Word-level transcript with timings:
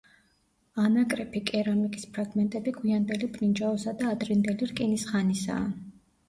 ანაკრეფი 0.83 1.41
კერამიკის 1.49 2.07
ფრაგმენტები 2.15 2.73
გვიანდელი 2.77 3.29
ბრინჯაოსა 3.37 3.95
და 4.01 4.09
ადრინდელი 4.15 4.71
რკინის 4.73 5.07
ხანისაა. 5.13 5.71